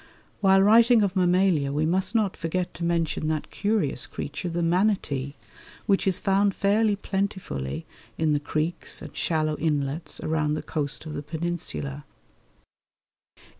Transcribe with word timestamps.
While 0.39 0.63
writing 0.63 1.03
of 1.03 1.15
Mammalia 1.15 1.71
we 1.71 1.85
must 1.85 2.15
not 2.15 2.35
forget 2.35 2.73
to 2.73 2.83
mention 2.83 3.27
that 3.27 3.51
curious 3.51 4.07
creature 4.07 4.49
the 4.49 4.63
manatee, 4.63 5.35
which 5.85 6.07
is 6.07 6.17
found 6.17 6.55
fairly 6.55 6.95
plentifully 6.95 7.85
in 8.17 8.33
the 8.33 8.39
creeks 8.39 9.03
and 9.03 9.15
shallow 9.15 9.55
inlets 9.57 10.19
around 10.19 10.55
the 10.55 10.63
coast 10.63 11.05
of 11.05 11.13
the 11.13 11.21
Peninsula. 11.21 12.03